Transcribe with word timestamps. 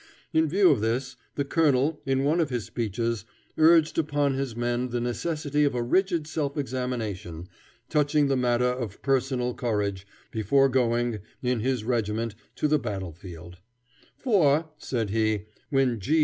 In 0.33 0.49
view 0.49 0.71
of 0.71 0.81
this, 0.81 1.15
the 1.35 1.45
colonel, 1.45 2.01
in 2.07 2.23
one 2.23 2.39
of 2.39 2.49
his 2.49 2.63
speeches, 2.65 3.23
urged 3.55 3.99
upon 3.99 4.33
his 4.33 4.55
men 4.55 4.89
the 4.89 4.99
necessity 4.99 5.63
of 5.63 5.75
a 5.75 5.83
rigid 5.83 6.25
self 6.25 6.57
examination, 6.57 7.47
touching 7.87 8.25
the 8.27 8.35
matter 8.35 8.65
of 8.65 8.99
personal 9.03 9.53
courage, 9.53 10.07
before 10.31 10.69
going, 10.69 11.19
in 11.43 11.59
his 11.59 11.83
regiment, 11.83 12.33
to 12.55 12.67
the 12.67 12.79
battle 12.79 13.13
field; 13.13 13.59
"For," 14.17 14.71
said 14.79 15.11
he, 15.11 15.43
"where 15.69 15.95
G. 15.97 16.19